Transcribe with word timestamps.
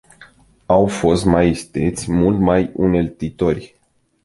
Au 0.67 0.87
fost 0.87 1.25
mult 1.25 1.35
mai 1.35 1.49
isteți, 1.49 2.11
mult 2.11 2.39
mai 2.39 2.69
uneltitori. 2.73 3.75